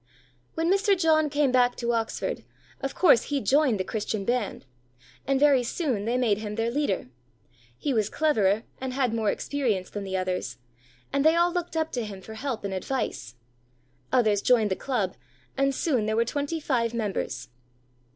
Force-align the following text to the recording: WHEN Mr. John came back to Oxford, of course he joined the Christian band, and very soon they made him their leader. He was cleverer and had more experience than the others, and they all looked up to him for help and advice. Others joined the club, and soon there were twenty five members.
WHEN 0.55 0.67
Mr. 0.73 0.99
John 0.99 1.29
came 1.29 1.51
back 1.51 1.75
to 1.75 1.93
Oxford, 1.93 2.43
of 2.81 2.95
course 2.95 3.25
he 3.25 3.39
joined 3.39 3.79
the 3.79 3.83
Christian 3.83 4.25
band, 4.25 4.65
and 5.27 5.39
very 5.39 5.61
soon 5.61 6.05
they 6.05 6.17
made 6.17 6.39
him 6.39 6.55
their 6.55 6.71
leader. 6.71 7.09
He 7.77 7.93
was 7.93 8.09
cleverer 8.09 8.63
and 8.79 8.93
had 8.93 9.13
more 9.13 9.29
experience 9.29 9.91
than 9.91 10.03
the 10.03 10.17
others, 10.17 10.57
and 11.13 11.23
they 11.23 11.35
all 11.35 11.53
looked 11.53 11.77
up 11.77 11.91
to 11.91 12.03
him 12.03 12.19
for 12.19 12.33
help 12.33 12.63
and 12.63 12.73
advice. 12.73 13.35
Others 14.11 14.41
joined 14.41 14.71
the 14.71 14.75
club, 14.75 15.17
and 15.55 15.71
soon 15.75 16.07
there 16.07 16.15
were 16.17 16.25
twenty 16.25 16.59
five 16.59 16.95
members. 16.95 17.49